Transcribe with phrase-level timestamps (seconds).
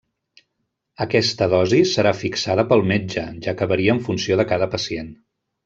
[1.05, 5.17] Aquesta dosi serà fixada pel metge, ja que varia en funció de cada pacient.